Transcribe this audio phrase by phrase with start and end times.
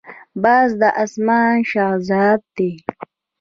[0.43, 2.71] باز د آسمان شهزاده دی